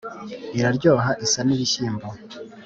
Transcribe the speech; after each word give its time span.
iraryoha 0.57 1.11
isa 1.25 1.39
n’ 1.47 1.49
ibishyimbo: 1.55 2.07